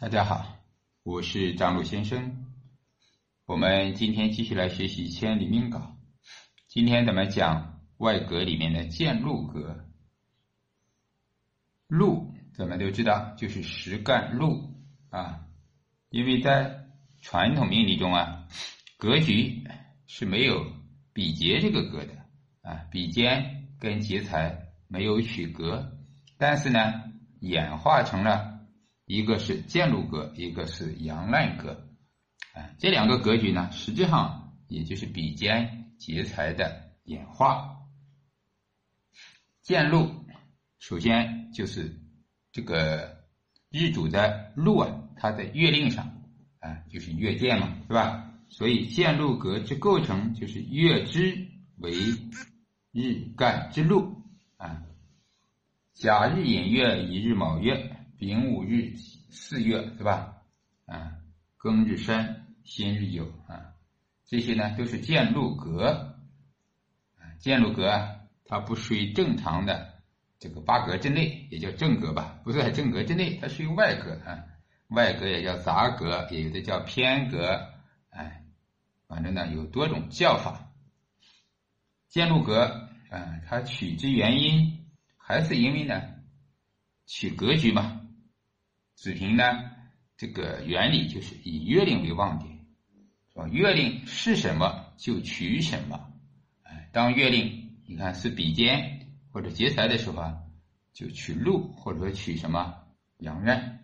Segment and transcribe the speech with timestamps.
[0.00, 0.60] 大家好，
[1.02, 2.46] 我是张璐先生。
[3.46, 5.78] 我们今天继续来学习《千里命稿》。
[6.68, 9.84] 今天咱们讲外格里面的见禄格。
[11.88, 14.72] 禄，咱们都知道就是实干禄
[15.10, 15.40] 啊。
[16.10, 16.86] 因为在
[17.20, 18.46] 传统命理中啊，
[18.98, 19.64] 格局
[20.06, 20.64] 是没有
[21.12, 22.12] 比劫这个格的
[22.62, 25.98] 啊，比肩跟劫财没有取格，
[26.36, 26.78] 但是呢，
[27.40, 28.57] 演化成了。
[29.08, 31.88] 一个是建禄格，一个是阳烂格，
[32.52, 37.74] 啊，这两个格局呢，实际上也就是比肩劫财的演化。
[39.62, 40.10] 建禄
[40.78, 41.98] 首先就是
[42.52, 43.24] 这个
[43.70, 46.22] 日主的禄啊，它在月令上
[46.60, 48.30] 啊，就是月见嘛，是吧？
[48.50, 51.92] 所以建禄格之构成就是月支为
[52.92, 54.22] 日干之禄
[54.58, 54.82] 啊，
[55.94, 57.94] 甲日寅月，乙日卯月。
[58.18, 58.96] 丙午日
[59.30, 60.42] 四月是吧？
[60.86, 61.18] 啊，
[61.56, 63.74] 庚日申，辛日酉啊，
[64.26, 66.18] 这些呢都是建禄格
[67.16, 67.22] 啊。
[67.38, 70.02] 渐禄格啊，它不属于正常的
[70.40, 72.40] 这个八格之内，也叫正格吧？
[72.42, 74.44] 不是在正格之内，它属于外格啊。
[74.88, 77.68] 外格也叫杂格，也有的叫偏格，
[78.08, 78.44] 哎，
[79.06, 80.72] 反正呢有多种叫法。
[82.08, 86.02] 建禄格啊，它取之原因还是因为呢
[87.06, 88.06] 取格局嘛。
[88.98, 89.44] 子平呢，
[90.16, 92.66] 这个原理就是以月令为旺点，
[93.32, 93.46] 是吧？
[93.46, 96.12] 月令是什么就取什么，
[96.64, 100.38] 哎，当月令你看是比肩或者劫财的时候啊，
[100.92, 102.74] 就取禄或者说取什么
[103.18, 103.78] 阳刃。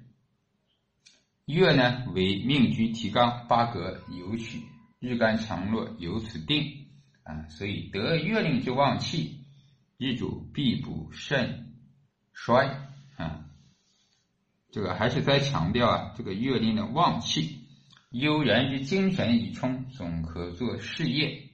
[1.45, 4.63] 月呢为命局提纲八格有取，
[4.99, 6.89] 日干强弱由此定
[7.23, 9.45] 啊，所以得月令之旺气，
[9.97, 11.73] 日主必补肾
[12.33, 12.67] 衰
[13.17, 13.44] 啊。
[14.75, 17.69] 这个还是在强调啊，这个月令的旺气，
[18.11, 21.51] 悠然之精神以充，总可做事业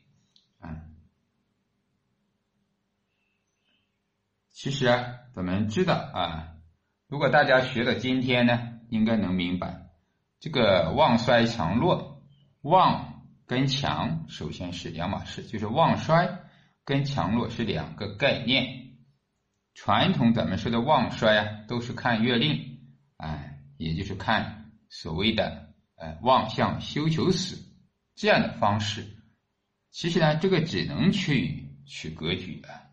[0.59, 0.81] 啊。
[4.49, 5.05] 其实啊，
[5.35, 6.55] 咱们知道啊，
[7.09, 9.91] 如果大家学到今天呢，应该能明白，
[10.39, 12.23] 这个旺衰强弱，
[12.63, 16.39] 旺跟强首先是两码事，就是旺衰
[16.87, 18.95] 跟强弱是两个概念。
[19.75, 22.70] 传统咱们说的旺衰啊，都是看月令。
[23.23, 27.63] 哎，也就是看所谓的呃望向修求死
[28.15, 29.07] 这样的方式，
[29.91, 32.89] 其实呢，这个只能去取格局啊，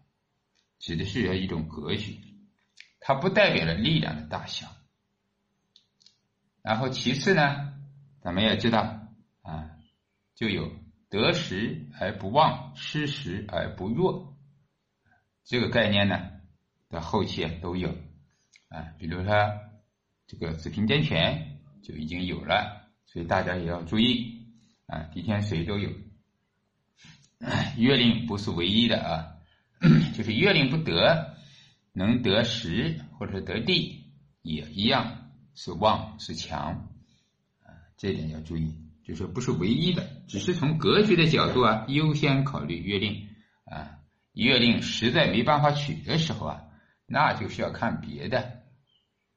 [0.79, 2.19] 指的是一种格局，
[2.99, 4.67] 它不代表了力量的大小。
[6.61, 7.73] 然后其次呢，
[8.19, 9.07] 咱们要知道
[9.43, 9.71] 啊，
[10.35, 10.69] 就有
[11.07, 14.37] 得时而不忘，失时而不弱，
[15.45, 16.31] 这个概念呢，
[16.89, 17.95] 在后期都有
[18.67, 19.33] 啊，比如说。
[20.27, 24.45] 这个子平兼权就已经有了，所以大家也要注意
[24.85, 25.03] 啊。
[25.13, 25.89] 地天水都有，
[27.77, 29.27] 月令不是唯一的啊，
[30.15, 31.37] 就是月令不得，
[31.93, 34.03] 能得时或者得地
[34.41, 36.89] 也一样是旺是强
[37.63, 43.29] 啊，这点要注意，就是不是唯一的，只是从格局的角度啊，优先考虑月令
[43.65, 43.93] 啊。
[44.33, 46.61] 月令实在没办法取的时候啊，
[47.07, 48.56] 那就是要看别的。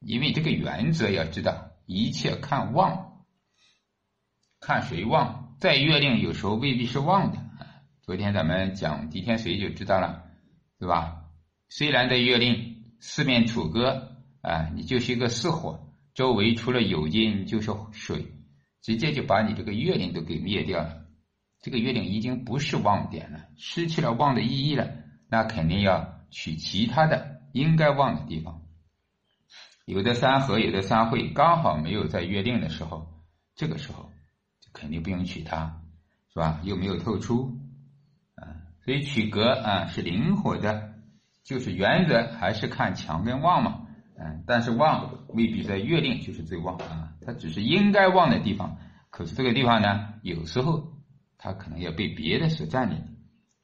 [0.00, 3.24] 因为这个原则要知道，一切看旺，
[4.58, 7.84] 看谁旺，在月令有时候未必是旺的啊。
[8.02, 10.24] 昨天咱们讲地天水就知道了，
[10.78, 11.24] 对吧？
[11.68, 18.26] 虽然在月令四面楚歌啊，你就是一个四火，周围除了酉金就是水，
[18.80, 21.04] 直接就把你这个月令都给灭掉了。
[21.60, 24.90] 这个月令已经不是旺点了，失去了旺的意义了，
[25.28, 28.59] 那肯定要取其他的应该旺的地方。
[29.90, 33.08] 有的三合，有的三会，刚好没有在约定的时候，
[33.56, 34.08] 这个时候
[34.60, 35.82] 就肯定不用取它，
[36.32, 36.60] 是吧？
[36.62, 37.58] 又没有透出，
[38.36, 40.94] 啊，所以取格啊是灵活的，
[41.42, 48.78] 就是原则还是看强跟旺嘛，嗯，但是旺未必在月令就是最旺啊，它只是应该旺的地方，
[49.10, 50.92] 可是这个地方呢，有时候
[51.36, 52.98] 它可能要被别的所占领，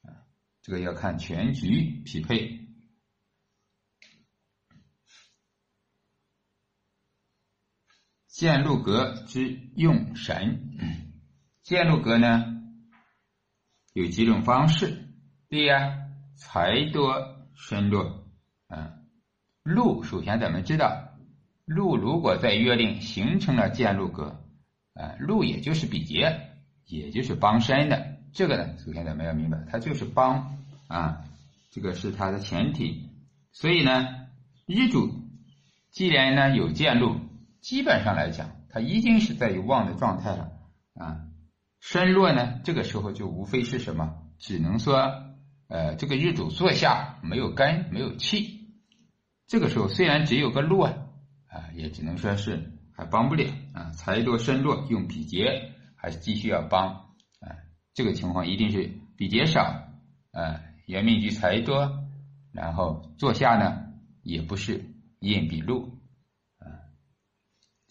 [0.03, 0.27] 啊，
[0.61, 2.66] 这个要看全局匹配。
[8.37, 10.77] 渐禄格之用神，
[11.63, 12.45] 渐禄格呢
[13.95, 15.09] 有几种方式。
[15.49, 15.97] 第一啊，
[16.35, 18.27] 财多身弱。
[18.69, 18.93] 啊，
[19.63, 21.15] 禄首先咱们知道，
[21.65, 24.45] 禄如果在月令形成了渐禄格，
[24.93, 26.51] 啊，禄也就是比劫，
[26.85, 28.19] 也就是帮身的。
[28.35, 31.25] 这个呢，首先咱们要明白，它就是帮啊，
[31.71, 33.09] 这个是它的前提。
[33.53, 34.27] 所以呢，
[34.67, 35.11] 日主
[35.91, 37.17] 既然呢有渐禄。
[37.67, 40.53] 基本上来讲，它已经是在于旺的状态了
[40.95, 41.23] 啊。
[41.81, 44.95] 身弱呢，这个时候就无非是什么，只能说，
[45.67, 48.69] 呃，这个日主坐下没有根，没有气。
[49.49, 50.95] 这个时候虽然只有个弱啊，
[51.51, 53.91] 啊也只能说是还帮不了啊。
[53.91, 56.87] 财多身弱，用比劫还是继续要帮
[57.41, 57.51] 啊。
[57.95, 59.65] 这个情况一定是比劫少
[60.31, 62.07] 啊，元命局财多，
[62.53, 63.87] 然后坐下呢
[64.23, 64.85] 也不是
[65.19, 65.96] 印比禄，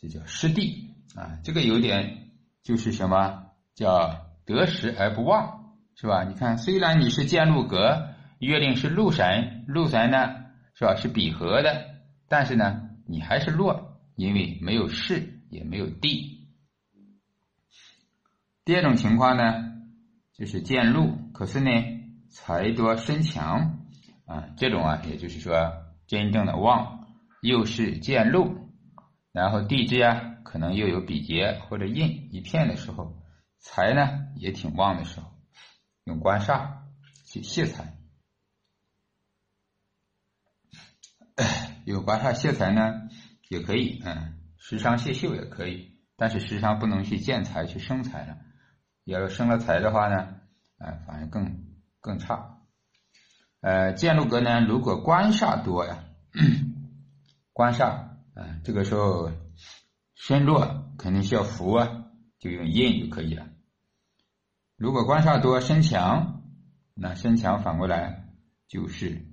[0.07, 1.39] 这叫失地啊。
[1.43, 2.29] 这个有点
[2.63, 3.43] 就是什么？
[3.73, 6.23] 叫得时而不忘，是吧？
[6.23, 10.95] 你看，虽然你是建禄格，月令是禄神，禄神呢，是吧？
[10.95, 11.85] 是比合的，
[12.29, 16.47] 但是呢，你还是弱，因为没有势，也没有地。
[18.63, 19.73] 第二种情况呢，
[20.33, 21.69] 就是建禄，可是呢，
[22.29, 23.79] 财多身强
[24.25, 25.73] 啊，这种啊，也就是说，
[26.07, 27.07] 真正的旺，
[27.41, 28.54] 又是建禄，
[29.35, 33.21] 然后地支啊，可能又有比劫或者印一片的时候。
[33.59, 35.31] 财呢也挺旺的时候，
[36.03, 36.83] 用官煞
[37.25, 37.97] 去泄财，
[41.83, 43.09] 有官煞泄财呢
[43.49, 48.37] 也可以，嗯，食伤泄秀也可以，但是食伤不能去见财去生财了，
[49.03, 50.35] 要是生了财的话呢，
[50.77, 51.65] 哎，反而更
[51.99, 52.59] 更差。
[53.61, 56.05] 呃，建禄格呢，如果官煞多呀，
[57.51, 59.31] 官煞，啊，这个时候
[60.13, 62.05] 身弱肯定需要扶啊，
[62.37, 63.47] 就用印就可以了。
[64.77, 66.43] 如果官煞多身强，
[66.93, 68.27] 那身强反过来
[68.67, 69.25] 就是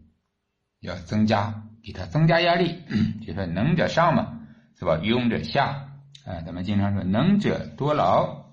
[0.81, 2.83] 要增加，给他增加压力，
[3.27, 4.41] 就说能者上嘛，
[4.79, 4.99] 是吧？
[4.99, 5.89] 庸者下，
[6.25, 8.53] 哎，咱们经常说能者多劳，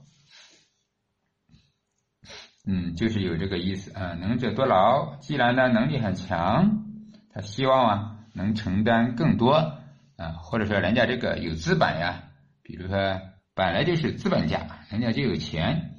[2.65, 4.13] 嗯，就是有这个意思啊。
[4.13, 6.85] 能者多劳，既然呢能力很强，
[7.31, 9.78] 他希望啊能承担更多
[10.19, 12.23] 啊，或者说人家这个有资本呀，
[12.61, 13.21] 比如说
[13.55, 15.95] 本来就是资本家，人家就有钱。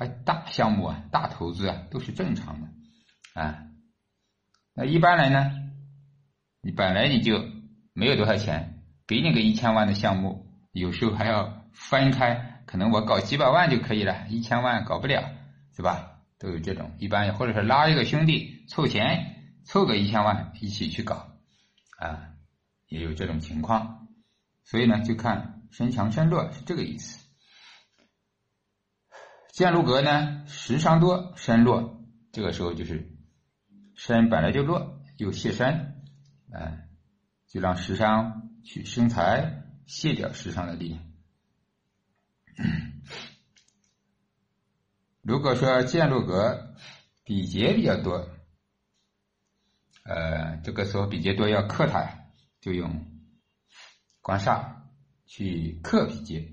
[0.00, 2.68] 他大项目啊，大投资啊，都是正常的，
[3.34, 3.64] 啊，
[4.72, 5.50] 那一般来呢，
[6.62, 7.44] 你本来你就
[7.94, 15.32] 没有多少钱，给你个一千万的项目，有时候还要分开，可能我搞几百万就可以了，一千万搞不了，
[15.74, 16.20] 是吧？
[16.38, 19.34] 都有这种，一般或者是拉一个兄弟凑钱，
[19.64, 21.26] 凑个一千万一起去搞，
[21.98, 22.34] 啊，
[22.88, 24.08] 也有这种情况，
[24.64, 27.24] 所以呢，就看身强身弱是这个意思。
[29.52, 33.16] 建禄格呢，时伤多，身弱，这个时候就是
[33.94, 36.02] 身本来就弱，又泄身，
[36.52, 36.88] 哎，
[37.48, 41.04] 就让时伤去生财，卸掉时伤的力量。
[45.22, 46.74] 如果说建禄格
[47.24, 48.30] 比劫比较多，
[50.04, 52.17] 呃，这个时候比劫多要克他呀，
[52.68, 53.06] 就用
[54.20, 54.82] 官煞
[55.24, 56.52] 去克比劫。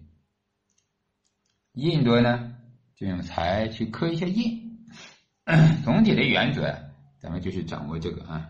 [1.74, 2.56] 印多呢？
[2.96, 4.88] 就用财去克一下印，
[5.84, 8.50] 总体的原则，咱们就是掌握这个啊。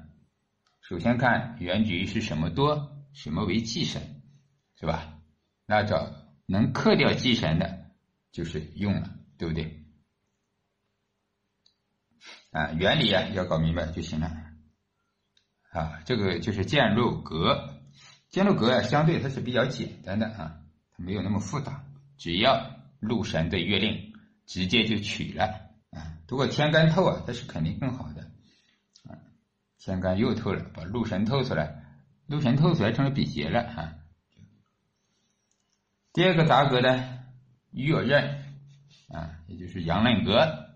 [0.82, 4.22] 首先看原局是什么多，什么为忌神，
[4.80, 5.20] 是吧？
[5.66, 6.14] 那找
[6.46, 7.90] 能克掉忌神的，
[8.32, 9.88] 就是用了，对不对？
[12.52, 14.45] 啊，原理啊要搞明白就行了。
[15.76, 17.82] 啊，这个就是建禄格，
[18.30, 20.58] 建禄格啊，相对它是比较简单的啊，
[20.92, 21.84] 它没有那么复杂，
[22.18, 24.14] 只要禄神的月令。
[24.48, 25.46] 直接就取了
[25.90, 26.22] 啊！
[26.28, 28.22] 如果天干透啊，这是肯定更好的
[29.10, 29.18] 啊。
[29.80, 31.84] 天干又透了，把禄神透出来，
[32.28, 33.96] 禄神透出来成了比劫了啊。
[36.14, 37.24] 第二个杂格呢，
[37.72, 38.44] 月刃
[39.10, 40.70] 啊，也就是阳刃格。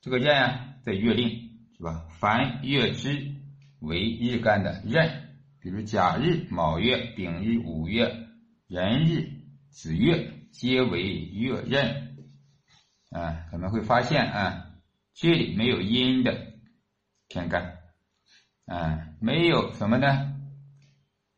[0.00, 2.06] 这个刃啊，在月令是吧？
[2.20, 3.34] 凡月支
[3.82, 5.10] 为日干的壬，
[5.60, 8.28] 比如甲日、卯月、丙日、午月、
[8.68, 9.28] 壬日、
[9.70, 12.16] 子月，皆为月刃。
[13.10, 14.72] 啊，咱们会发现啊，
[15.14, 16.54] 这里没有阴的
[17.28, 17.78] 天干，
[18.66, 20.32] 啊，没有什么呢？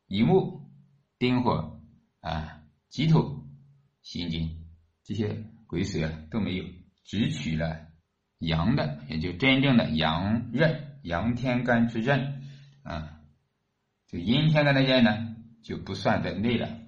[0.07, 0.69] 乙木、
[1.17, 1.81] 丁火
[2.19, 3.43] 啊、己土、
[4.03, 4.67] 辛金
[5.03, 6.63] 这些癸水啊都没有，
[7.03, 7.87] 只取了
[8.37, 12.41] 阳的，也就真正的阳刃、阳天干之刃
[12.81, 13.21] 啊，
[14.07, 16.81] 这阴天干的刃呢就不算在内了。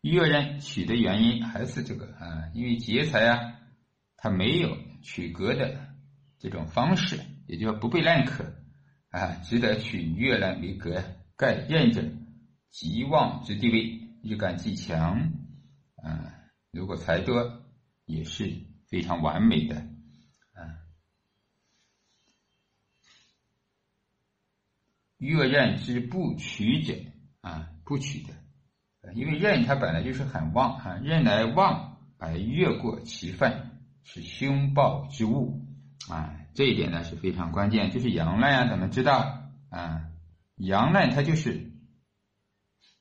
[0.00, 3.60] 月刃取的原因还是这个啊，因为劫财啊，
[4.16, 5.94] 它没有取格的
[6.38, 8.44] 这种方式，也就不被认可
[9.10, 11.02] 啊，只得取月刃为格，
[11.36, 12.02] 盖刃者
[12.70, 15.32] 极旺之地位，日干既强
[15.96, 16.34] 啊，
[16.70, 17.62] 如果财多
[18.06, 18.50] 也是
[18.88, 20.80] 非常完美的啊。
[25.18, 26.94] 月刃之不取者
[27.40, 33.70] 啊不取的，因为任它本来就是很旺啊，任来旺而越过其分，
[34.02, 35.66] 是凶暴之物
[36.08, 37.90] 啊，这一点呢是非常关键。
[37.90, 40.06] 就是阳烂啊，怎么知道啊？
[40.56, 41.72] 阳烂它就是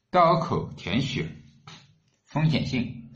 [0.10, 1.28] 刀口舔血，
[2.26, 3.12] 风险性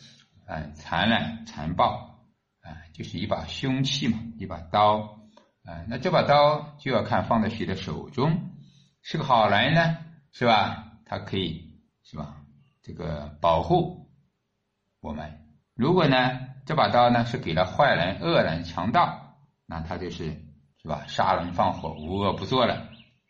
[0.46, 2.26] 啊，残忍残暴
[2.62, 5.20] 啊，就是一把凶器嘛，一把刀
[5.64, 5.86] 啊。
[5.88, 8.47] 那这把刀就要看放在谁的手中，
[9.10, 10.00] 是个好人呢，
[10.34, 11.00] 是吧？
[11.06, 12.42] 他可以是吧？
[12.82, 14.12] 这个保护
[15.00, 15.48] 我们。
[15.76, 16.18] 如果呢，
[16.66, 20.44] 这把刀呢是给了坏人、恶人、强盗，那他就是
[20.82, 21.06] 是吧？
[21.08, 22.90] 杀人放火，无恶不作了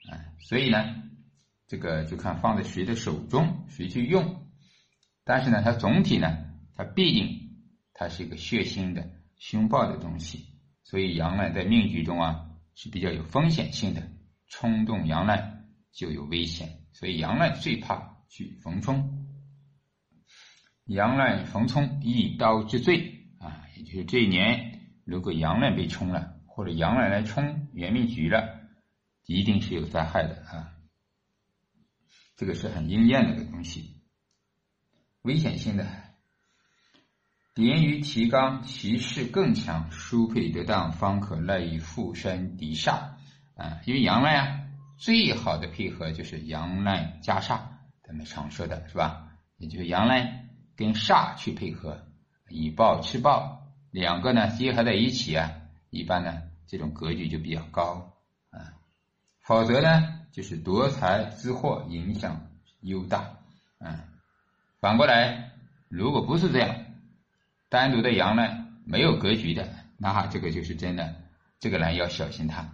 [0.10, 0.17] 啊。
[0.39, 0.96] 所以呢，
[1.67, 4.48] 这个就看放在谁的手中，谁去用。
[5.24, 6.39] 但是呢，它总体呢，
[6.75, 7.51] 它毕竟
[7.93, 10.48] 它是一个血腥的、凶暴的东西，
[10.81, 14.01] 所以阳呢在命局中啊是比较有风险性的，
[14.48, 15.53] 冲动阳乱
[15.91, 16.79] 就有危险。
[16.94, 19.27] 所以杨乱最怕去逢冲，
[20.86, 28.62] 杨乱逢冲一刀之罪啊，也就是这一年如果杨乱被冲了，或者杨乱来冲元命局了，
[29.27, 30.74] 一定是有灾害的啊。
[32.36, 34.01] 这个是很应验的一个东西，
[35.22, 35.88] 危险性的。
[37.53, 43.15] 连于提纲，其势更强，输配得当，方可赖以附身敌煞
[43.56, 43.82] 啊。
[43.86, 44.56] 因为杨乱啊。
[44.97, 47.59] 最好的配合就是阳烂加煞，
[48.03, 49.29] 咱们常说的是吧？
[49.57, 52.03] 也就是阳烂跟煞去配合，
[52.49, 53.61] 以暴制暴，
[53.91, 55.51] 两个呢结合在一起啊，
[55.91, 58.11] 一般呢这种格局就比较高
[58.49, 58.73] 啊。
[59.41, 62.47] 否则呢就是夺财之祸，影响
[62.81, 63.37] 优大。
[63.79, 63.99] 嗯，
[64.79, 65.51] 反过来，
[65.89, 66.75] 如果不是这样，
[67.69, 71.15] 单独的阳烂没有格局的，那这个就是真的，
[71.59, 72.67] 这个人要小心他。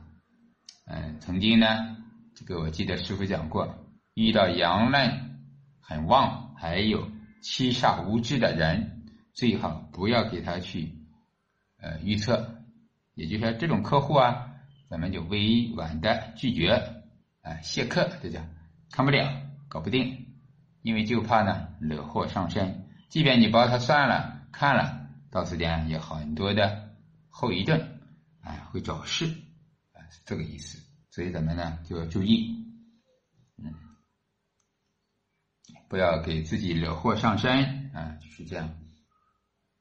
[0.85, 1.97] 嗯，曾经呢。
[2.35, 5.39] 这个我记得师傅讲过，遇到阳刃
[5.79, 7.09] 很旺，还有
[7.41, 10.93] 七煞无知的人，最好不要给他去
[11.79, 12.63] 呃预测。
[13.13, 14.55] 也就是说，这种客户啊，
[14.89, 16.71] 咱们就委婉的拒绝
[17.43, 18.41] 啊，谢客，这叫
[18.89, 19.29] 看不了，
[19.67, 20.25] 搞不定，
[20.81, 22.89] 因为就怕呢惹祸上身。
[23.09, 26.89] 即便你帮他算了看了，到时间有很多的
[27.29, 27.79] 后遗症，
[28.41, 29.27] 啊，会找事
[29.93, 30.79] 啊，是这个意思。
[31.13, 32.65] 所以咱们呢就要注意，
[33.63, 33.71] 嗯，
[35.87, 38.73] 不要给自己惹祸上身啊，就是这样。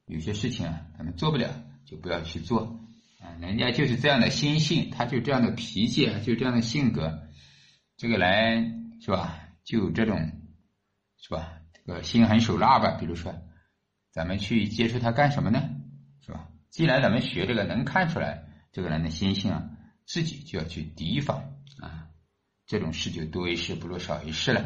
[0.04, 1.48] 有些事情啊，咱们做不了，
[1.86, 2.78] 就不要去做
[3.18, 3.32] 啊。
[3.40, 7.26] 人家就是这样的心性，他就这样的脾气，就这样的性格，
[7.96, 9.38] 这个人是吧？
[9.64, 10.18] 就有这种
[11.16, 11.60] 是吧？
[11.72, 12.98] 这个心狠手辣吧。
[13.00, 13.34] 比如说，
[14.10, 15.62] 咱们去接触他干什么呢？
[16.20, 16.50] 是吧？
[16.68, 19.70] 既然咱们学这个，能看出来这个人的心性啊。
[20.06, 21.38] 自己就要去提防
[21.80, 22.08] 啊，
[22.66, 24.64] 这种事就多一事不如少一事了，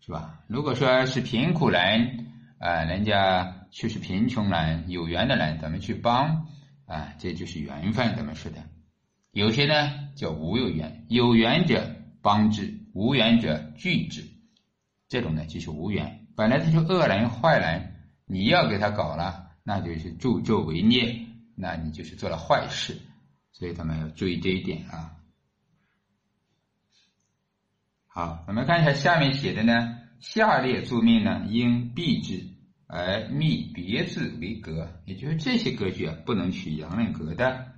[0.00, 0.40] 是吧？
[0.46, 2.26] 如果说是贫苦人
[2.58, 6.46] 啊，人家却是贫穷人，有缘的人，咱们去帮
[6.86, 8.64] 啊，这就是缘分，咱们说的。
[9.32, 14.24] 有些呢叫无有缘，有缘者帮之，无缘者拒之，
[15.08, 16.26] 这种呢就是无缘。
[16.34, 17.94] 本来他就恶人坏人，
[18.26, 21.14] 你要给他搞了，那就是助纣为虐，
[21.54, 22.96] 那你就是做了坏事。
[23.58, 25.16] 所以咱们要注意这一点啊。
[28.06, 32.44] 好，我们看一下下面写的呢，下列注命呢应避之，
[32.86, 37.72] 而密别字为格，也就是这些格局啊不能取阳刃格的。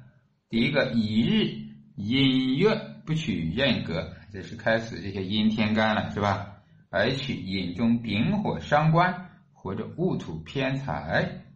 [0.50, 1.50] 第一个，乙日
[1.96, 6.58] 阴月不取刃格，这是开始这些阴天干了，是吧？
[6.90, 11.46] 而取引中丙火伤官或者戊土偏财。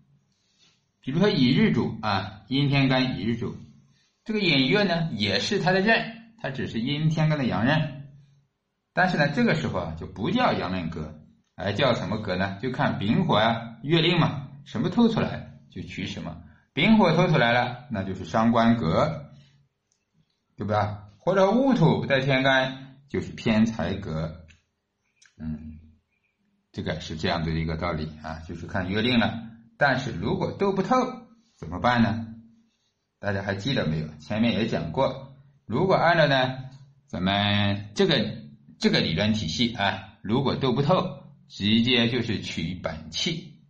[1.02, 3.54] 比如说乙日主啊，阴天干乙日主。
[4.24, 8.08] 这个寅月呢，也是他的刃，它只是阴天干的阳刃，
[8.94, 11.20] 但是呢，这个时候啊，就不叫阳刃格，
[11.54, 12.58] 而叫什么格呢？
[12.62, 16.42] 就看丙火啊，月令嘛，什么透出来就取什么。
[16.72, 19.26] 丙火透出来了，那就是伤官格，
[20.56, 21.10] 对吧？
[21.18, 24.46] 或者戊土不在天干就是偏财格，
[25.38, 25.78] 嗯，
[26.72, 29.42] 这个是这样的一个道理啊，就是看月令了。
[29.76, 30.96] 但是如果都不透，
[31.56, 32.33] 怎么办呢？
[33.24, 34.08] 大家还记得没有？
[34.18, 36.58] 前面也讲过，如果按照呢
[37.06, 38.22] 咱们这个
[38.78, 43.62] 这个理论体系啊，如果斗不透，直接就是取本气，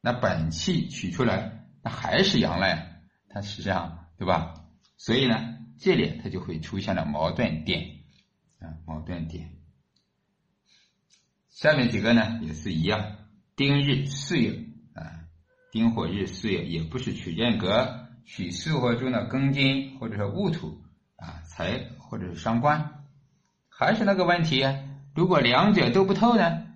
[0.00, 2.84] 那本气取出来，那还是阳了呀，
[3.28, 4.54] 它实际上对吧？
[4.96, 5.36] 所以呢，
[5.78, 8.00] 这里它就会出现了矛盾点
[8.58, 9.52] 啊，矛盾点。
[11.48, 13.18] 下面几个呢也是一样，
[13.54, 15.28] 丁日四月啊，
[15.70, 17.99] 丁火日四月也不是取任格。
[18.24, 20.82] 取四合中的庚金或者是戊土
[21.16, 23.04] 啊，财或者是伤官，
[23.68, 24.64] 还是那个问题。
[25.14, 26.66] 如果两者都不透呢？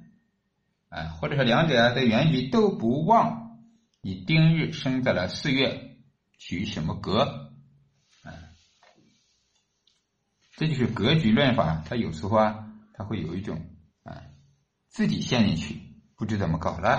[0.89, 3.61] 啊，或者说两者的原局都不旺，
[4.03, 5.97] 你丁日生在了四月，
[6.39, 7.53] 取什么格？
[8.23, 8.31] 啊，
[10.57, 11.83] 这就是格局论法。
[11.87, 13.61] 它有时候啊，它会有一种
[14.03, 14.23] 啊，
[14.89, 15.81] 自己陷进去，
[16.17, 16.91] 不知怎么搞了。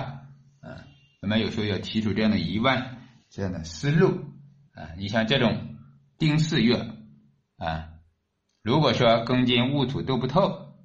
[0.61, 0.87] 啊，
[1.21, 2.97] 我们有时候要提出这样的疑问，
[3.29, 4.25] 这样的思路。
[4.75, 5.77] 啊，你像这种
[6.17, 6.91] 丁四月，
[7.57, 7.89] 啊，
[8.61, 10.75] 如果说庚金戊土都不透，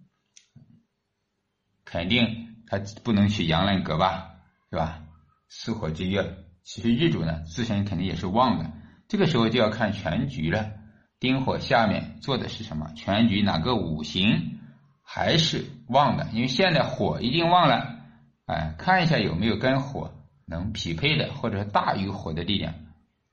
[1.85, 2.47] 肯定。
[2.73, 4.37] 它不能取阳刃格吧，
[4.71, 5.03] 是吧？
[5.49, 8.71] 四火之月，其实日主呢自身肯定也是旺的，
[9.09, 10.71] 这个时候就要看全局了。
[11.19, 12.93] 丁火下面做的是什么？
[12.95, 14.61] 全局哪个五行
[15.03, 16.29] 还是旺的？
[16.33, 17.99] 因为现在火已经旺了，
[18.47, 20.15] 哎，看一下有没有跟火
[20.47, 22.73] 能匹配的，或者大于火的力量，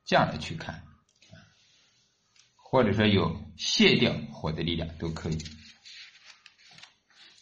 [0.08, 0.82] 这样来去看，
[2.56, 5.38] 或者说有卸掉火的力量都可以。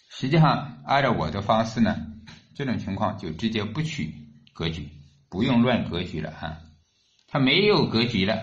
[0.09, 1.95] 实际上，按照我的方式呢，
[2.55, 4.15] 这种情况就直接不取
[4.53, 4.89] 格局，
[5.29, 6.59] 不用乱格局了啊。
[7.27, 8.41] 他没有格局了，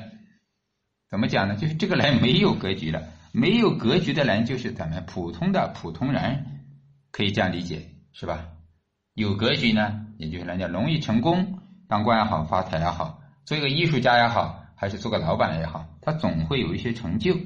[1.11, 1.57] 怎么讲呢？
[1.57, 6.61] 就是这个人没有格局了，没有格局的人就是咱们普通的普通人，
[7.11, 8.47] 可以这样理解，是吧？
[9.15, 17.37] 有格局呢，也就是人家容易成功，当官也好，发财也好，做一个艺术家也好，还是做个老板也好，他总会有一些成就。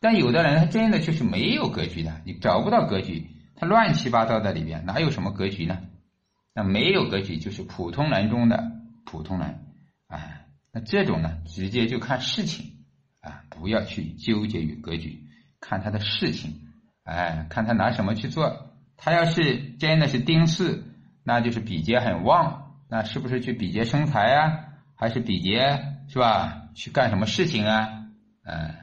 [0.00, 3.30] 但有的人他真的就是没有格局的，你找不到格局。
[3.56, 5.78] 他乱七八糟的里边哪有什么格局呢？
[6.52, 8.72] 那没有格局就是普通人中的
[9.04, 9.60] 普通人，
[10.08, 12.66] 哎，那这种呢，直接就看事情
[13.20, 15.20] 啊，不要去纠结于格局，
[15.60, 16.60] 看他的事情，
[17.04, 18.70] 哎，看他拿什么去做。
[18.96, 20.84] 他要是真的是丁巳，
[21.24, 24.73] 那就是比劫很旺，那是不是去比劫生财啊？
[24.94, 26.70] 还是比劫是吧？
[26.74, 28.06] 去干什么事情啊？
[28.44, 28.74] 嗯，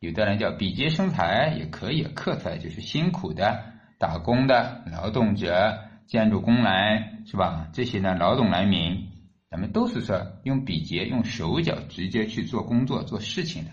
[0.00, 3.64] 有的人叫比劫生财也可以，克财就是辛苦的。
[3.98, 7.68] 打工的劳动者、建筑工人是吧？
[7.72, 9.08] 这些呢，劳动人民，
[9.50, 13.72] 咱们都是说用笔节、用手脚直接去做工作、做事情的，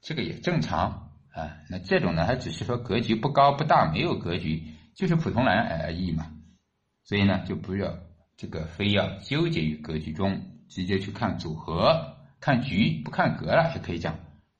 [0.00, 1.58] 这个也正常啊。
[1.68, 6.30] 那这种呢，还只是说格局不高不大，没有格局，就是普通人而已嘛。
[7.04, 7.98] 所以呢，就不要
[8.38, 14.14] 这个非要纠结于格局中，直接去看组合、看局，不看格了就可以讲。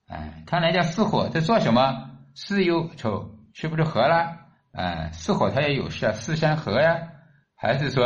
[0.07, 4.37] 哎，看人家四火在做什么，四忧丑是不是合了？
[4.73, 7.09] 哎，四火它也有事啊，四山合呀，
[7.55, 8.05] 还是说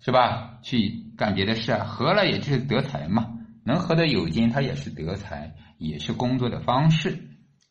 [0.00, 0.58] 是吧？
[0.62, 7.18] 去干别的事啊，合了也就是得财嘛，能合得有金，它也是得财，也是工作的方式。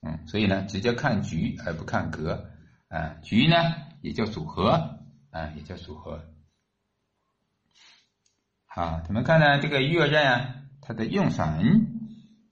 [0.02, 2.50] 嗯，所以呢，直接看局而不看格，
[2.89, 3.56] 啊，局呢
[4.02, 5.00] 也叫组合，
[5.32, 6.24] 啊，也叫组合。
[8.76, 11.88] 啊，咱们看呢这个月刃啊，它的用神，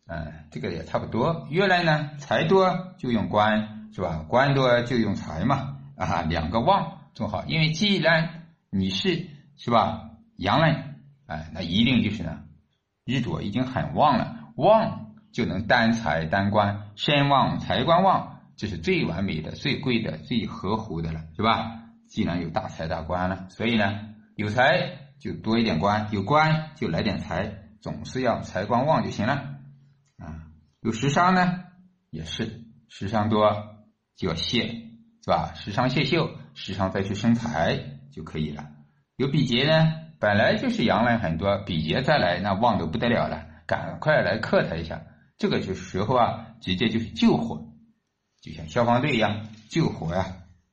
[0.08, 1.48] 嗯，这个也差不多。
[1.50, 4.24] 月刃呢，财多就用官，是吧？
[4.30, 5.80] 官多就用财嘛。
[5.98, 10.96] 啊，两个旺正好，因为既然你是是吧阳刃，
[11.28, 12.40] 哎，那一定就是呢，
[13.04, 21.82] 日主已经很旺了，旺就能担财担官，身旺财官旺，这是最完美的、最贵的、最合乎的了，是吧？
[22.08, 24.00] 既然有大财大官了，所以呢，
[24.38, 29.36] 有财就多一点官，有官就来点财，总是要财官旺就行了。
[30.18, 31.64] 啊，有食伤呢，
[32.10, 33.78] 也是食伤多
[34.18, 34.90] 就要泄。
[35.24, 35.54] 是吧？
[35.56, 37.80] 时常泄秀，时常再去生财
[38.12, 38.68] 就可以了。
[39.16, 45.02] 有比劫呢，本来就是阳人很多，比劫再来，那旺的不得了了，赶快来克他一下。
[45.38, 47.70] 这个就时候啊，直接就是救火，
[48.42, 50.26] 就像消防队一样救火呀，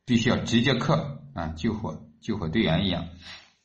[0.05, 3.07] 必须要直接克啊，救火，救火队员一样。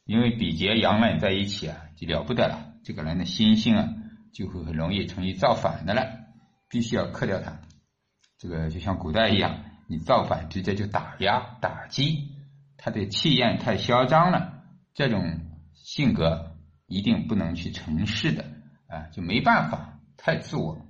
[0.05, 3.89] 因为比劫阳人在一起啊，就了不得了，这个人的心性啊，
[4.33, 6.07] 就会很容易成为造反的了，
[6.69, 7.59] 必须要克掉他。
[8.37, 9.65] 这个就像古代一样。
[9.87, 12.31] 你造反直接就打压打击，
[12.75, 14.63] 他的气焰太嚣张了，
[14.95, 15.41] 这种
[15.75, 18.45] 性格一定不能去成事的
[18.87, 20.87] 啊，就没办法，太自我。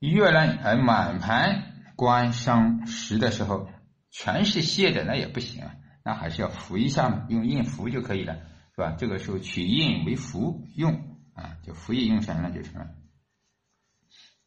[0.00, 3.70] 月呢，而满盘官伤时的时候，
[4.10, 5.76] 全是泄的，那也不行啊，
[6.06, 8.36] 那还是要扶一下嘛，用印符就可以了，
[8.76, 8.94] 是吧？
[8.96, 10.94] 这个时候取印为符用
[11.34, 12.90] 啊，就符印用神了就成了。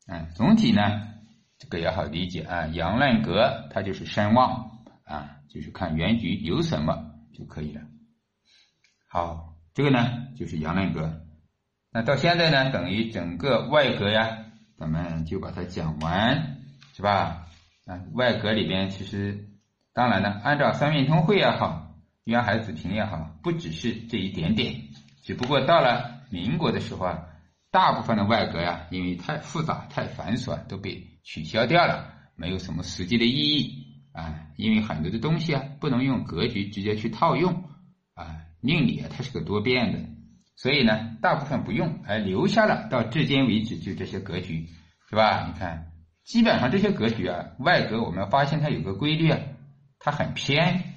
[0.08, 0.82] 嗯，总体呢。
[1.62, 7.82] 这个也好理解啊，阳刃格它就是身旺啊，就是看原局有什么就可以了。
[9.10, 11.22] 好，这个呢就是阳刃格。
[11.91, 14.45] 那到现在呢，等于整个外格呀，
[14.78, 16.62] 咱们就把它讲完，
[16.95, 17.45] 是吧？
[17.86, 19.48] 啊，外格里边其实
[19.93, 24.75] 当然呢，按照三运通会也好，渊海子平也好，不只是这一点点，
[25.23, 27.25] 只不过到了民国的时候啊，
[27.71, 37.63] 大部分的外格呀，因为太复杂、太繁琐，都被取消掉了，没有什么实际的意义啊，因为很多的东西啊，不能用格局直接去套用
[38.13, 38.45] 啊。
[38.62, 39.99] 命理啊，它是个多变的，
[40.58, 44.67] 所以呢，大部分不用，而留下了到至今为止就这些格局，
[45.10, 45.47] 是吧？
[45.47, 45.93] 你看，
[46.25, 49.39] 基本上这些格局啊，外格我们发现它有个规律啊，
[49.99, 50.93] 它很偏，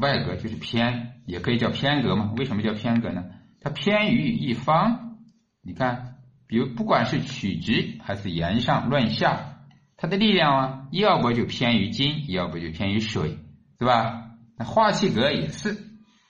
[0.00, 2.32] 外格就是偏，也可以叫偏格嘛。
[2.36, 3.24] 为什么叫偏格呢？
[3.60, 5.18] 它偏于一方。
[5.62, 9.56] 你看，比如不管是曲直还是沿上乱下，
[9.96, 13.38] 它的力量啊，要不就偏于金，要不就偏于水，
[13.78, 14.30] 是吧？
[14.56, 15.76] 那化气格也是，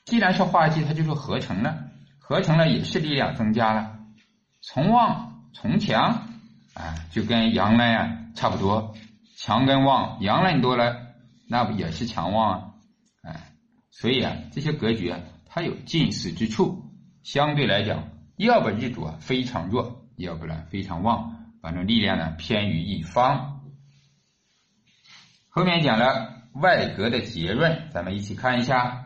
[0.05, 3.99] 既然是化气，它就是合成了，合成了也是力量增加了，
[4.63, 6.29] 从旺从强
[6.75, 8.95] 啊，就跟阳来啊差不多，
[9.37, 11.04] 强跟旺，阳来多了，
[11.49, 12.75] 那不也是强旺啊？
[13.23, 13.53] 哎，
[13.91, 16.91] 所以啊，这些格局啊，它有近似之处，
[17.23, 18.11] 相对来讲。
[18.37, 23.63] 要不日主啊非常弱，要不然非常旺，反正力量呢偏于一方。
[25.49, 29.03] 后面讲了外格的结论，咱们一起看一下。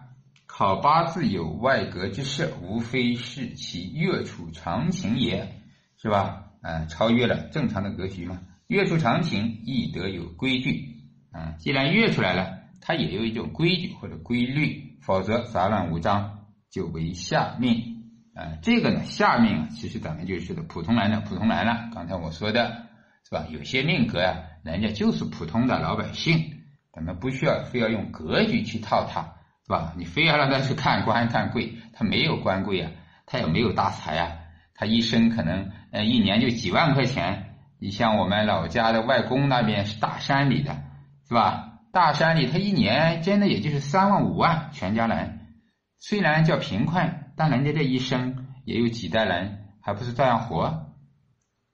[0.46, 5.62] 考八字有外格之势，无非是其月处常情也，
[5.98, 6.46] 是吧？
[6.62, 8.40] 嗯，超越了正常的格局嘛。
[8.66, 10.97] 月处常情亦得有规矩，
[11.38, 17.94] 嗯，既然月出来了，它也有一种规矩或者规律，否则杂乱无章，就为下命。
[18.34, 21.90] 啊，这个呢，下命啊，其实咱们就是的普通人的普通人了。
[21.94, 22.86] 刚才我说的
[23.24, 23.46] 是吧？
[23.50, 29.22] 有些命格啊，人家就是普通的老百姓，咱们不需要非要用格局去套他，
[29.64, 29.94] 是吧？
[29.96, 32.90] 你非要让他去看官看贵，他没有官贵啊，
[33.26, 34.32] 他也没有大财啊，
[34.74, 37.44] 他一生可能呃一年就几万块钱。
[37.80, 40.82] 你像我们老家的外公那边是大山里的，
[41.28, 41.80] 是吧？
[41.92, 45.40] 大山里他一年真的也就是三万五万，全家人
[45.98, 47.24] 虽然叫贫困。
[47.40, 50.88] 但人家这一生也有几代人，还不是照样活？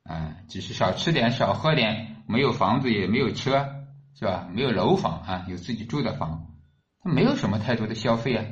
[0.02, 4.46] 啊，只是少吃点，少喝点，没有房子，也没有车，是吧？
[4.52, 6.48] 没有楼房啊，有自己住的房，
[7.02, 8.44] 他没有什么太多的消费啊，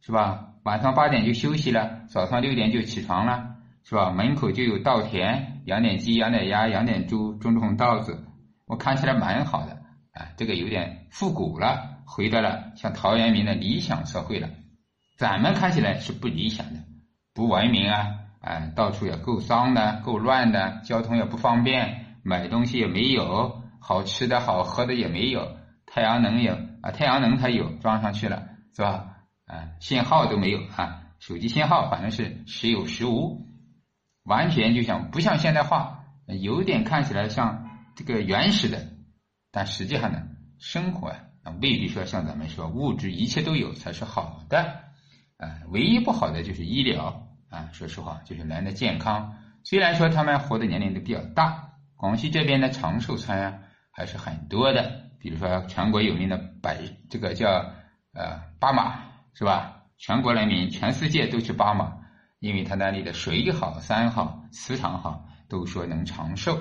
[0.00, 0.54] 是吧？
[0.64, 4.10] 晚上八点就休息了，早上六点就起床了，是吧？
[4.10, 8.24] 门口就有稻田，养点鸡，养点鸭，养点猪，种种稻子，
[8.66, 9.75] 我看起来蛮好的
[10.16, 10.32] 啊。
[10.36, 14.48] 这个有点复古了，回到了像陶渊明的理想社会了。
[15.16, 16.80] 咱们看起来是不理想的，
[17.32, 18.06] 不文明啊，
[18.40, 29.06] 啊，到处也够脏的，够乱的，交通也不方便，买东西也没有，好吃的好喝的也没有，太阳能有啊，太阳能它有装上去了，是吧？
[29.46, 33.46] 啊，信号都没有啊，手机信号反正是时有时无，
[34.22, 38.86] 完全就像不像现代化，有点看起来像这个原始的，
[39.50, 40.22] 但实际上呢，
[40.58, 44.84] 生活啊未必说像咱们说物质一切都有才是好的。
[45.38, 49.36] 啊，唯一不好的就是医疗啊，说实话，就是人的健康。
[49.64, 53.58] 虽然说他们活的年龄都比较大，广西这边的长寿村啊
[53.90, 55.10] 还是很多的。
[55.18, 56.78] 比如说全国有名的百，
[57.10, 57.48] 这个叫
[58.12, 59.02] 呃巴马
[59.34, 59.82] 是吧？
[59.98, 61.98] 全国人民、全世界都去巴马，
[62.38, 66.56] 因为它那里的水好、山好、磁场好，都说能长寿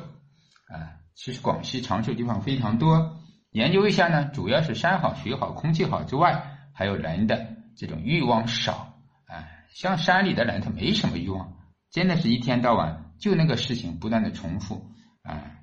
[0.67, 0.99] 啊。
[1.15, 3.17] 其实广西长寿地方非常多，
[3.49, 7.55] 研究一下呢，主要是山好、水好、空气好之外，还有人的。
[7.77, 8.93] 这种欲望少，
[9.27, 11.57] 哎，像山里的人他没什么欲望，
[11.91, 15.59] 真的是一天到晚就那个事情不断的重复，啊，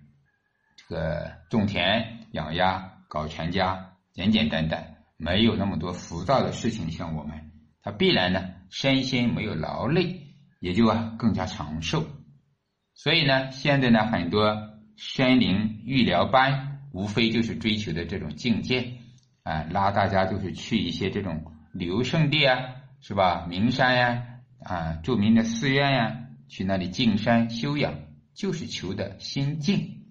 [0.76, 6.90] 这个种田养鸭搞全家，简简单单，没有那么多浮躁的事情。
[6.90, 12.04] 像我们，他必然呢身心没有劳累，也就啊更加长寿。
[12.92, 14.54] 所以呢，现在呢很多
[14.96, 18.98] 山林育疗班，无非就是追求的这种境界，
[19.42, 21.52] 啊，拉大家就是去一些这种。
[21.72, 22.58] 旅游胜地啊，
[23.00, 23.46] 是吧？
[23.48, 24.26] 名山呀，
[24.62, 27.94] 啊，著名的寺院呀，去那里进山修养，
[28.34, 30.02] 就是求的心静。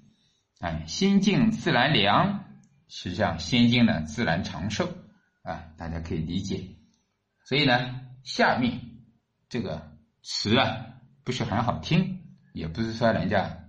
[0.60, 2.46] 哎，心静自然凉，
[2.88, 4.90] 实际上心静呢，自然长寿。
[5.44, 6.64] 啊，大家可以理解。
[7.46, 8.82] 所以呢，下面
[9.48, 9.92] 这个
[10.24, 12.22] 词啊，不是很好听，
[12.54, 13.61] 也不是说人家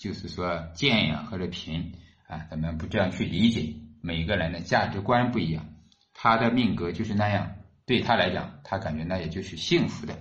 [0.00, 1.92] 就是说贱呀或者贫
[2.26, 3.74] 啊，咱们不这样去理解。
[4.00, 5.66] 每个人的价值观不一样。
[6.14, 7.52] 他的命格就是那样，
[7.84, 10.14] 对他来讲，他感觉那也就是幸福的，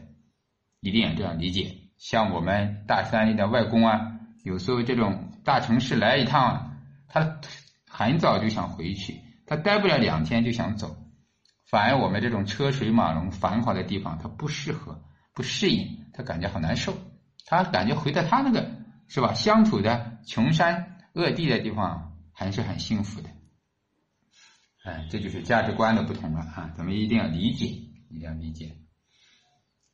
[0.81, 1.77] 一定要这样理解。
[1.97, 7.39] 像我们大山里的外公啊，有时候这种大城市来一趟，他
[7.87, 10.97] 很早就想回去，他待不了两天就想走。
[11.69, 15.01] 反而我们这种车水马龙、繁华的地方，他不适合、
[15.33, 16.97] 不适应，他感觉好难受。
[17.45, 18.69] 他感觉回到他那个
[19.09, 23.29] 是吧，乡土的穷山恶地的地方，还是很幸福的。
[24.85, 26.71] 哎，这就是价值观的不同了啊！
[26.77, 28.77] 咱们一定要理解，一定要理解。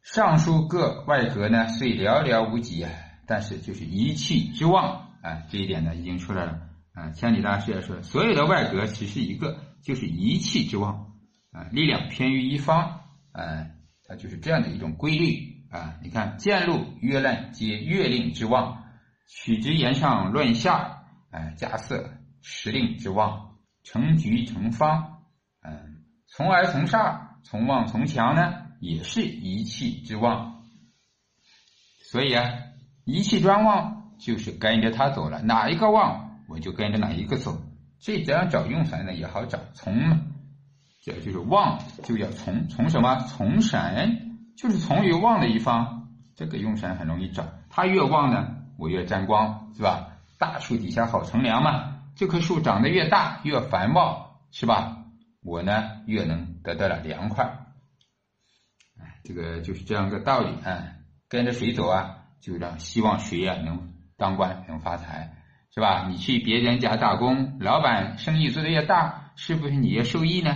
[0.04, 2.92] 上述各外格呢，虽寥寥无几啊，
[3.26, 6.62] 但是就是一气之旺啊，这一点呢已经出来了。
[6.94, 11.14] 啊，千里大师也说，所有的外格其实一个就是一气之旺
[11.52, 13.02] 啊，力量偏于一方，
[13.32, 13.68] 啊，
[14.08, 15.98] 它就是这样的一种规律啊。
[16.04, 18.85] 你看，见禄、月烂皆月令之旺，
[19.28, 22.10] 取之言上论下，哎，加色
[22.42, 25.24] 时令之旺，成局成方，
[25.62, 30.64] 嗯，从而从煞，从旺从强呢，也是一气之旺。
[32.12, 32.52] 所以啊，
[33.04, 36.42] 一气专旺就是跟着它走了，哪一个旺？
[36.48, 37.60] 我就跟着哪一个走，
[38.00, 39.60] 这样找用神呢也好找。
[39.74, 40.32] 从，
[41.04, 43.18] 这就是旺，就要从从什么？
[43.28, 47.48] 从神，就是从于旺的一方，这个用神很容易找。
[47.70, 50.08] 它越旺呢，我越沾光，是吧？
[50.38, 52.02] 大树底下好乘凉嘛。
[52.16, 54.98] 这棵树长得越大，越繁茂，是吧？
[55.44, 57.58] 我呢越能得到了凉快。
[59.24, 60.94] 这个就是这样个道理啊。
[61.28, 62.18] 跟着谁走啊？
[62.42, 65.34] 就让希望谁啊能当官，能发财。
[65.74, 66.08] 是吧？
[66.08, 70.56] 你去别人家打工，老板生意做得越大，是不是你也受益呢？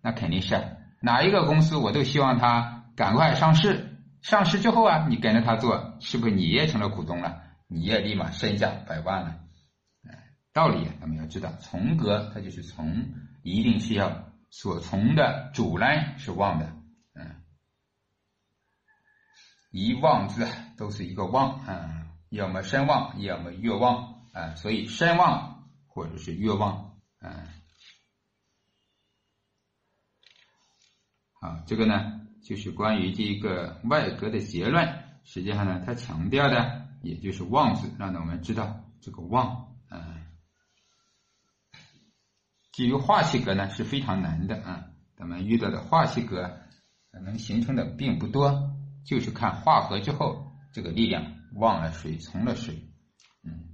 [0.00, 0.62] 那肯定是。
[1.00, 7.42] 哪一个公司我都希望他赶快上市，上市之后啊，你跟着他做，是不是你也成了股东了？
[7.66, 9.40] 你也立马身价百万了。
[10.08, 15.86] 哎道理咱们要知道，从格它就是从，一定是要所从的主呢
[16.18, 16.76] 是旺的，
[17.14, 17.42] 嗯，
[19.70, 20.46] 一旺字
[20.76, 24.12] 都是一个旺啊，要么身旺，要么月旺。
[24.34, 27.46] 啊，所以身旺或者是月旺，嗯，
[31.40, 35.04] 好，这个呢就是关于这个外格的结论。
[35.22, 40.24] 实际上呢，它强调的也就是旺字，让我们知道这个旺，嗯，
[42.72, 44.86] 至于化气格呢是非常难的啊，
[45.16, 46.58] 咱们遇到的化气格
[47.22, 52.74] 能形成的并不多，就是看化合之后这个力量旺了谁，从了谁，
[53.44, 53.70] 嗯。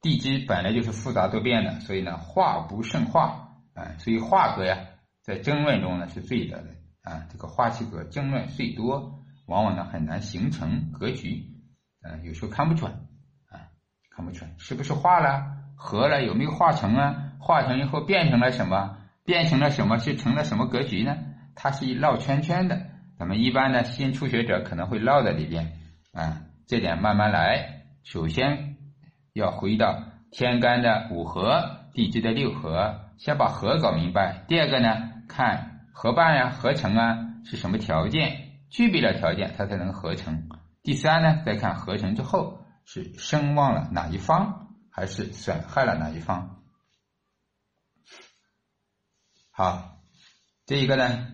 [0.00, 4.78] 地支本来就是复杂多变的，所以呢，化不胜化啊，所以化格呀，
[5.22, 6.70] 在争论中呢是最的的
[7.02, 11.57] 啊，这个化气格争论最多，往往呢很难形成格局，
[12.02, 12.90] 啊，有时候看不准
[13.50, 13.70] 啊，
[14.14, 15.44] 看不准是不是化了
[15.76, 17.32] 合了有没有化成啊？
[17.40, 18.96] 化成以后变成了什么？
[19.24, 19.98] 变成了什么？
[19.98, 21.16] 是成了什么格局呢？
[21.54, 22.80] 它是一绕圈圈的，
[23.18, 25.72] 咱们一般的新初学者可能会绕在里边
[26.12, 28.76] 啊，这点慢慢来，首先。
[29.34, 34.44] 要回到天干的五合，地支的六合，先把合搞明白。
[34.48, 40.48] 第二个呢，看合办呀、合成啊是什么条件，具备了条件，它才能合成。
[40.88, 46.62] 第三呢，再看合成之后是声旺了哪一方，还是损害了哪一方。
[49.50, 50.00] 好，
[50.64, 51.26] 这一个呢，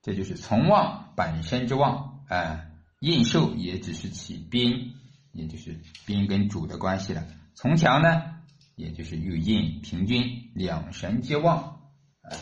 [0.00, 2.66] 这就是从旺本身之旺，啊，
[3.00, 4.94] 应受也只是起宾。
[5.32, 7.26] 也就是宾跟主的关系了。
[7.56, 8.42] 从强呢，
[8.76, 11.80] 也就是与印平均，两神皆旺。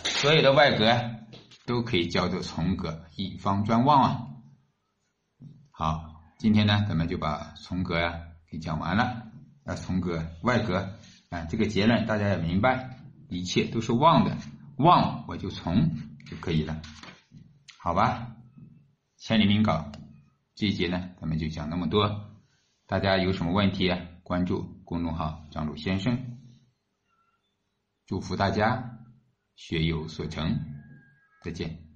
[0.04, 1.00] 所有的外格
[1.64, 4.26] 都可以叫做从格，一方专旺啊。
[5.70, 6.09] 好，
[6.40, 8.18] 今天呢，咱们就把从格呀
[8.50, 9.30] 给讲完了。
[9.66, 10.98] 啊，从格外格
[11.28, 12.98] 啊，这个结论大家也明白，
[13.28, 14.34] 一切都是旺的，
[14.78, 15.90] 旺我就从
[16.24, 16.80] 就可以了，
[17.78, 18.34] 好吧？
[19.18, 19.92] 千里明稿
[20.54, 22.30] 这一节呢，咱们就讲那么多。
[22.86, 23.94] 大家有什么问题？
[24.22, 26.38] 关注公众号“张鲁先生”，
[28.08, 28.98] 祝福大家
[29.56, 30.58] 学有所成，
[31.42, 31.89] 再见。